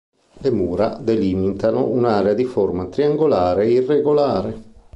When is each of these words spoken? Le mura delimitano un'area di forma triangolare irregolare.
Le 0.39 0.49
mura 0.49 0.95
delimitano 0.99 1.85
un'area 1.85 2.33
di 2.33 2.43
forma 2.43 2.87
triangolare 2.87 3.67
irregolare. 3.69 4.61